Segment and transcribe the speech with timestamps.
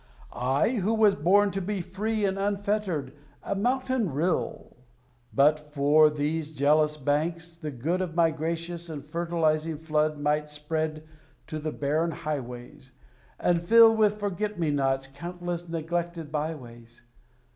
[0.33, 3.13] I, who was born to be free and unfettered
[3.43, 4.75] a mountain rill!
[5.31, 11.03] But for these jealous banks, the good Of my gracious and fertilizing flood Might spread
[11.45, 12.93] to the barren highways,
[13.39, 17.03] And fill with Forget me nots countless neglected byways.